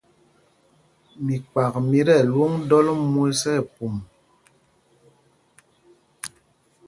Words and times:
Mikpak 1.25 1.73
mí 1.89 1.99
tí 2.07 2.13
ɛlwôŋ 2.21 2.51
ɗɔl 2.69 2.87
mwes 3.13 3.41
nɛ 3.53 3.59
pum. 3.75 3.95